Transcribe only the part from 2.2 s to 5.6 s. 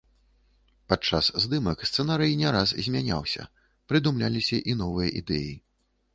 не раз змяняўся, прыдумляліся і новыя ідэі.